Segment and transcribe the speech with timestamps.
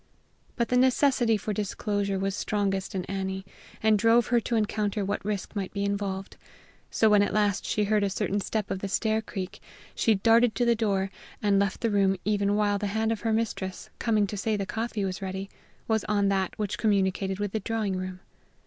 [0.55, 3.45] But the necessity for disclosure was strongest in Annie,
[3.83, 6.37] and drove her to encounter what risk might be involved.
[6.89, 9.61] So when at last she heard a certain step of the stair creak,
[9.93, 13.31] she darted to the door, and left the room even while the hand of her
[13.31, 15.51] mistress, coming to say the coffee was ready,
[15.87, 18.21] was on that which communicated with the drawing room.